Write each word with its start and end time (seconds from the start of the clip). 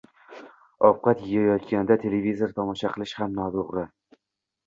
Ovqat 0.87 1.19
yeyayotganda 1.31 1.97
televizor 2.05 2.55
tomosha 2.61 2.91
qilish 2.95 3.13
ham 3.21 3.35
noto‘g‘ri. 3.41 3.85